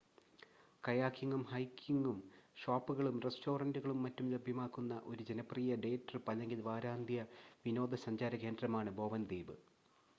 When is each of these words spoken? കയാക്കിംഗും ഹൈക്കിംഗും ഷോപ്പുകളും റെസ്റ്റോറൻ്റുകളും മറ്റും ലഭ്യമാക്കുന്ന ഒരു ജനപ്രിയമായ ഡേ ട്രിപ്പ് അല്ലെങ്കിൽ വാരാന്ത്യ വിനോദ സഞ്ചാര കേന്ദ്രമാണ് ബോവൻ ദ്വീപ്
കയാക്കിംഗും 0.83 1.41
ഹൈക്കിംഗും 1.49 2.15
ഷോപ്പുകളും 2.57 3.17
റെസ്റ്റോറൻ്റുകളും 3.25 3.99
മറ്റും 4.05 4.31
ലഭ്യമാക്കുന്ന 4.31 4.95
ഒരു 5.05 5.25
ജനപ്രിയമായ 5.29 5.81
ഡേ 5.83 5.91
ട്രിപ്പ് 6.07 6.31
അല്ലെങ്കിൽ 6.31 6.61
വാരാന്ത്യ 6.69 7.27
വിനോദ 7.65 8.01
സഞ്ചാര 8.05 8.35
കേന്ദ്രമാണ് 8.43 8.93
ബോവൻ 8.97 9.23
ദ്വീപ് 9.25 9.55